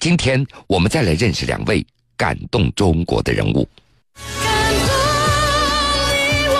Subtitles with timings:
[0.00, 1.84] 今天我们再来认识两位
[2.16, 3.68] 感动中国的人物。
[4.14, 4.94] 感动
[6.06, 6.54] 你我，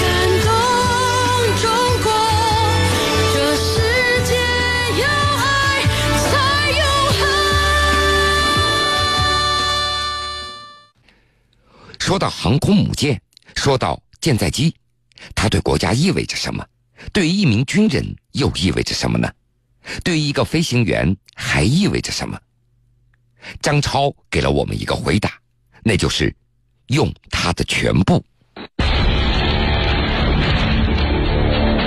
[0.00, 0.04] 感
[0.44, 0.46] 动
[1.60, 1.66] 中
[2.02, 2.06] 国，
[3.34, 3.70] 这世
[4.24, 4.34] 界
[5.00, 5.04] 有
[5.36, 5.82] 爱
[6.22, 6.30] 才
[6.70, 6.80] 永
[7.18, 7.20] 恒。
[11.98, 13.20] 说到航空母舰，
[13.56, 14.72] 说到舰载机，
[15.34, 16.64] 它对国家意味着什么？
[17.12, 19.28] 对于一名军人又意味着什么呢？
[20.04, 22.38] 对于一个飞行员还意味着什么？
[23.60, 25.30] 张超给了我们一个回答，
[25.82, 26.32] 那就是
[26.88, 28.24] 用他的全部。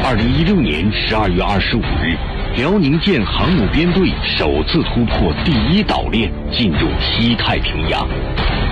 [0.03, 2.15] 二零一六年十二月二十五日，
[2.57, 8.07] 辽宁舰航母编队首次突破第一岛链，进入西太平洋。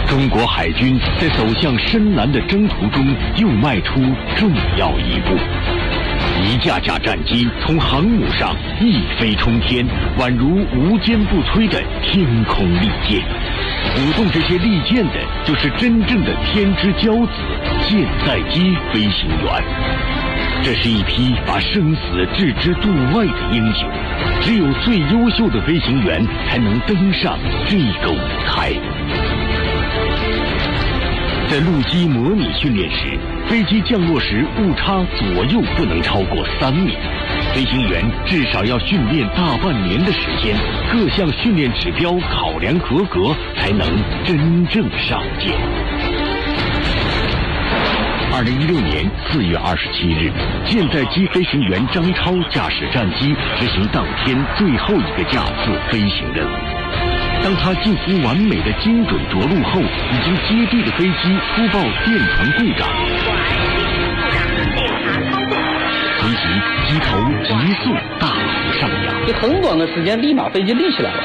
[0.07, 3.95] 中国海军在走向深蓝的征途中又迈出
[4.37, 6.02] 重要一步。
[6.41, 9.85] 一架架战机从航母上一飞冲天，
[10.17, 13.21] 宛如无坚不摧的天空利剑。
[13.95, 17.31] 舞动这些利剑的，就是真正的天之骄子——
[17.87, 19.63] 舰载机飞行员。
[20.63, 23.87] 这是一批把生死置之度外的英雄，
[24.41, 27.37] 只有最优秀的飞行员才能登上
[27.67, 28.71] 这个舞台。
[31.53, 33.15] 在陆基模拟训练时，
[33.47, 36.97] 飞机降落时误差左右不能超过三米，
[37.53, 40.57] 飞行员至少要训练大半年的时间，
[40.91, 43.87] 各项训练指标考量合格，才能
[44.25, 45.53] 真正上舰。
[48.35, 50.31] 二零一六年四月二十七日，
[50.65, 56.72] 舰载机飞行员张超驾驶战机执行当天最后一个架次飞行任务。
[57.43, 62.87] 当他近乎完美的精准着陆后，已经接地的飞机突报电传故障，
[66.19, 66.37] 随即
[66.87, 71.21] 机头急速大幅上扬，就很短的时间，立马飞机立起来了。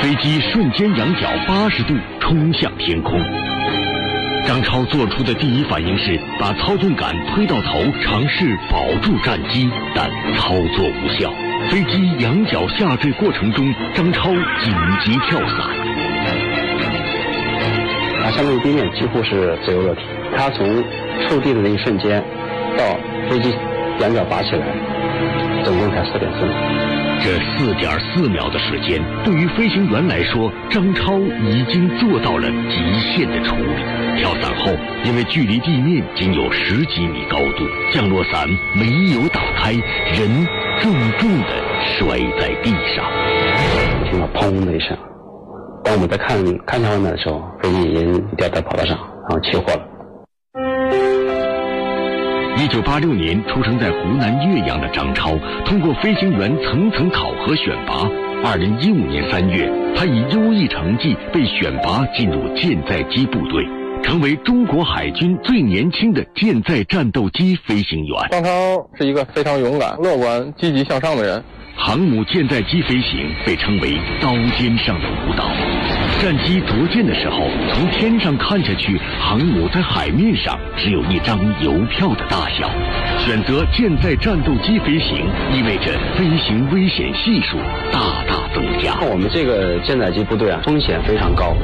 [0.00, 3.20] 飞机瞬间仰角八十度冲向天空。
[4.46, 11.30] 张超做出的第一反应是把操纵杆推到头，尝试保住战机，但操作无效。
[11.70, 14.74] 飞机仰角下坠过程中，张超紧
[15.04, 15.58] 急跳伞。
[18.22, 20.02] 它相对于地面几乎是自由落体。
[20.36, 20.82] 他从
[21.22, 22.22] 触地的那一瞬间
[22.76, 22.84] 到
[23.28, 23.54] 飞机
[24.00, 24.66] 仰角拔起来，
[25.64, 26.54] 总共才四点四秒。
[27.24, 34.20] 这四点四秒的时间，对于飞行员来说，张超已经做到了极限的处理。
[34.20, 34.72] 跳伞后，
[35.04, 40.46] 因为距离地面仅有十几米高度，降落伞没有打开，人
[40.82, 41.46] 重重的
[41.84, 43.04] 摔在地上。
[44.10, 44.98] 听到砰的一声，
[45.84, 49.88] 当我们在看看向外面的时候，飞机已经掉在跑道上，然后起火了。
[52.58, 58.10] 一九八六年出生在湖南岳阳的张超，通过飞行员层层考核选拔，
[58.44, 63.64] 二零一五年三月，他以优异成绩被选拔进入舰载机部队，
[64.02, 68.16] 成为中国海军最年轻的舰载战斗机飞行员。
[68.30, 68.50] 张超
[68.98, 71.42] 是一个非常勇敢、乐观、积极向上的人。
[71.74, 75.50] 航母舰载机飞行被称为刀尖上的舞蹈。
[76.20, 82.70] 战机着舰的时候，从天上看下去，航母在海面上只有一张邮票的大小。
[83.18, 87.56] 选择舰载战斗机飞行，意味着飞行危险系数
[87.90, 89.00] 大大增加。
[89.10, 91.56] 我们这个舰载机部队啊，风险非常高，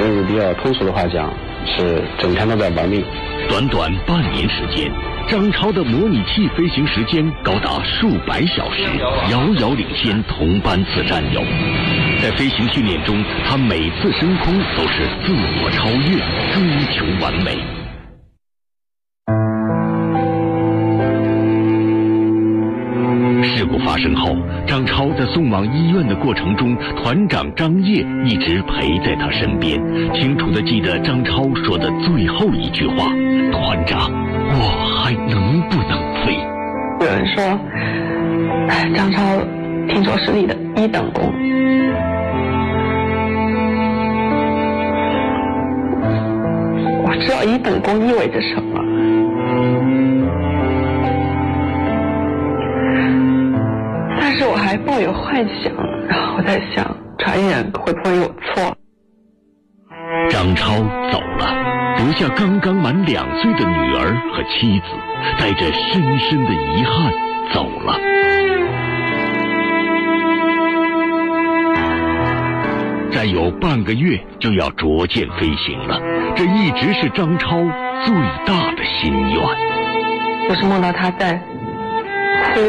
[0.00, 1.30] 用比较通俗的话讲，
[1.66, 3.04] 是整天都在玩命。
[3.48, 4.90] 短短半年时间，
[5.28, 8.82] 张超的模拟器飞行时间高达数百小时，
[9.30, 11.42] 遥遥领先同班次战友。
[12.20, 16.18] 在飞行训练中，他每次升空都是自我超越，
[16.54, 17.85] 追求完美。
[23.96, 24.36] 发生后，
[24.66, 29.80] 张超在送往医院的过程中，团长张烨一直陪在他身边，
[30.12, 33.06] 清楚的记得张超说的最后一句话
[33.50, 34.12] ：“团长，
[34.50, 36.36] 我还能不能飞？”
[37.00, 37.58] 有人说，
[38.94, 39.22] 张超
[39.88, 41.32] 听说是你的一等功。
[47.02, 48.78] 我知道一等功意味着什么。
[54.76, 55.72] 还抱有幻想，
[56.06, 58.76] 然后我在想，传言会不会有错？
[60.28, 60.74] 张超
[61.10, 64.86] 走了，留下刚刚满两岁的女儿和妻子，
[65.38, 67.10] 带着深深的遗憾
[67.54, 67.98] 走了。
[73.10, 75.98] 再有半个月就要逐渐飞行了，
[76.34, 77.56] 这一直是张超
[78.04, 78.14] 最
[78.44, 79.42] 大的心愿。
[80.50, 81.32] 我是梦到他在
[82.52, 82.60] 哭，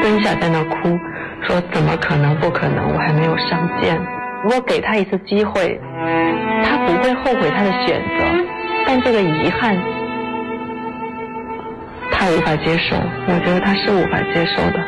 [0.00, 0.98] 蹲下在那哭，
[1.46, 2.34] 说怎么可能？
[2.36, 4.00] 不可能，我还没有上舰。
[4.42, 5.78] 如果给他一次机会，
[6.64, 8.24] 他不会后悔他的选择，
[8.86, 9.76] 但这个遗憾，
[12.10, 12.96] 他无法接受。
[13.26, 14.82] 我觉得他是无法接受的。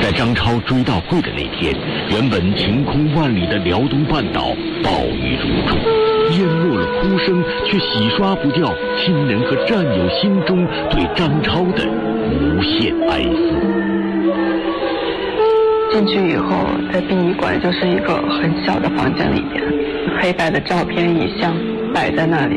[0.00, 1.74] 在张超追悼会的那天，
[2.10, 5.76] 原本晴空万里的辽东半岛暴雨如注，
[6.30, 13.54] 淹没了哭声，却洗刷不掉亲人和战友心中对张超的无限哀思。
[15.90, 19.64] 进去以后，在殡仪馆就是一个很小的房间里边，
[20.20, 21.54] 黑白的照片遗像
[21.94, 22.56] 摆在那里。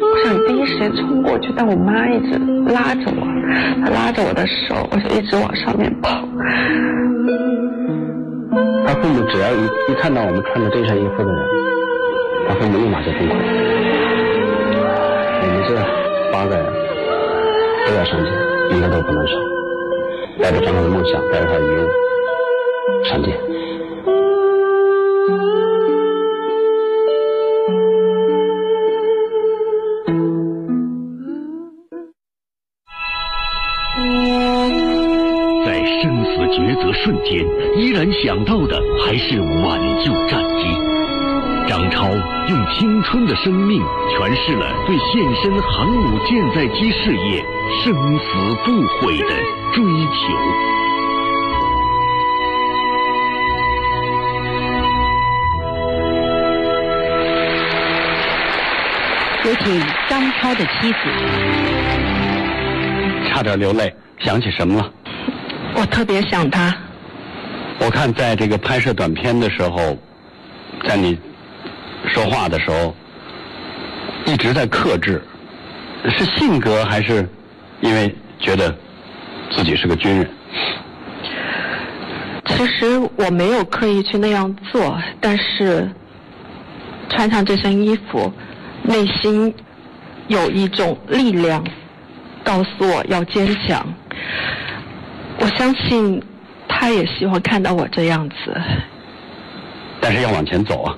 [0.00, 2.38] 我想第一时间冲过去，但我妈一直
[2.72, 3.26] 拉着我，
[3.82, 6.26] 她拉着我的手，我就一直往上面跑。
[9.04, 11.44] 父母只要一一看到我们穿着这身衣服的人，
[12.48, 13.34] 他父母立马就崩溃。
[15.42, 15.76] 我们这
[16.32, 16.64] 八个人
[17.86, 18.30] 都要上街，
[18.74, 19.36] 一个都不能少。
[20.40, 21.86] 带着张超的梦想，带着他的遗物
[23.04, 23.38] 上街。
[36.04, 37.42] 生死抉择瞬间，
[37.78, 40.66] 依然想到的还是挽救战机。
[41.66, 42.10] 张超
[42.46, 43.80] 用青春的生命
[44.10, 47.42] 诠释了对献身航母舰载机事业
[47.82, 49.28] 生死不悔的
[49.72, 50.28] 追求。
[59.46, 59.80] 有请
[60.10, 60.98] 张超的妻子。
[63.26, 64.90] 差点流泪，想起什么了？
[65.76, 66.74] 我特别想他，
[67.80, 69.98] 我看在这个拍摄短片的时候，
[70.86, 71.18] 在你
[72.06, 72.94] 说话的时候，
[74.24, 75.22] 一直在克制，
[76.16, 77.28] 是性格还是
[77.80, 78.74] 因为觉得
[79.50, 80.30] 自己是个军人？
[82.46, 85.90] 其实我没有刻意去那样做，但是
[87.10, 88.32] 穿上这身衣服，
[88.84, 89.52] 内心
[90.28, 91.66] 有一种力量
[92.44, 93.84] 告诉我要坚强。
[95.38, 96.22] 我相信
[96.68, 98.36] 他也希望看到我这样子。
[100.00, 100.96] 但是要往前走啊！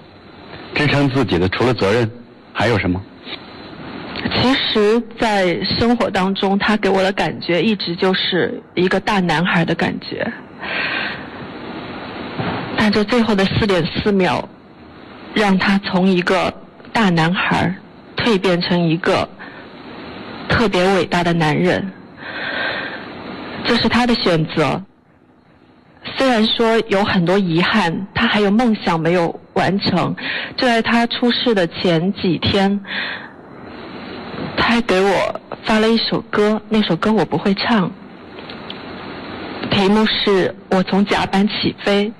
[0.74, 2.10] 支撑自己的除了责任，
[2.52, 3.00] 还有什么？
[4.34, 10.30] 其实，在生活当中，他给我的感觉一直就是一个大男孩的感觉。
[12.76, 14.46] 但这最后的四点四秒，
[15.34, 16.52] 让他从一个
[16.92, 17.74] 大男孩
[18.16, 19.28] 蜕变成一个
[20.48, 21.92] 特别伟大的男人。
[23.66, 24.82] 这是他的选择。
[26.16, 30.14] 虽然说有很多遗憾，他还有梦想没有完成。
[30.56, 32.80] 就在他出事的前几天，
[34.56, 37.90] 他还给我发了一首歌，那首歌我不会唱，
[39.70, 42.12] 题目是我从甲板起飞。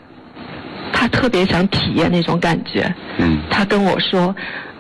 [0.92, 2.92] 他特别想体验那种感觉。
[3.18, 4.34] 嗯，他跟我说，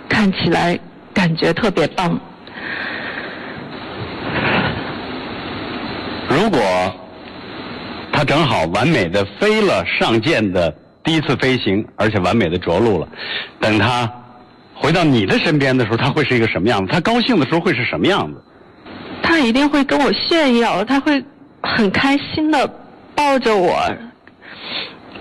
[0.08, 0.78] 看起来
[1.14, 2.18] 感觉特别棒。
[6.46, 6.60] 如果
[8.12, 10.72] 他正好完美的飞了上舰的
[11.02, 13.08] 第一次飞行，而且完美的着陆了，
[13.58, 14.08] 等他
[14.72, 16.92] 回到你的身边的时候，他会是一个什么样子？
[16.92, 18.40] 他高兴的时候会是什么样子？
[19.24, 21.20] 他一定会跟我炫耀，他会
[21.64, 22.64] 很开心的
[23.16, 23.76] 抱着我，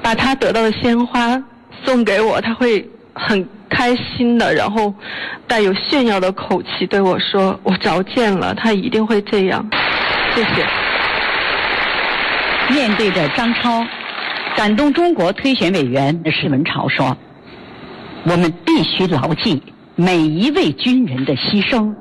[0.03, 1.43] 把他得到的鲜花
[1.83, 4.93] 送给我，他会很开心的，然后
[5.47, 9.67] 带有炫耀的口气对我说：“我着舰了。”他一定会这样。
[10.35, 10.84] 谢谢。
[12.69, 13.85] 面对着张超，
[14.55, 17.15] 感动中国推选委员施文潮说
[18.25, 19.61] ：“我们必须牢记，
[19.95, 21.93] 每一位军人的牺牲，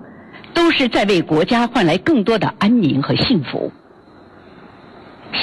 [0.53, 3.71] 都是在为国家换来更多的安宁和幸福。”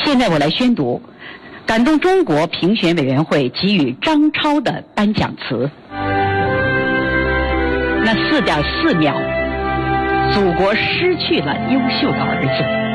[0.03, 1.01] 现在我来宣读
[1.65, 5.69] 感动中国评选委员会给予张超的颁奖词。
[8.03, 9.15] 那四点四秒，
[10.33, 12.90] 祖国失去了优秀的儿子。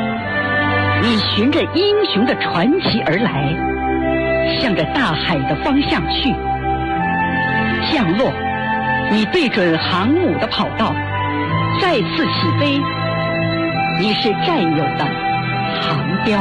[1.37, 3.55] 循着英雄的传奇而来，
[4.59, 6.33] 向着大海的方向去。
[7.93, 8.33] 降落，
[9.11, 10.95] 你对准航母的跑道，
[11.79, 12.81] 再次起飞。
[14.01, 15.05] 你是战友的
[15.83, 16.41] 航标。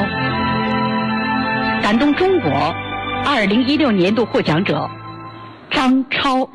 [1.82, 2.74] 感动中国，
[3.26, 4.90] 二零一六年度获奖者
[5.70, 6.48] 张超。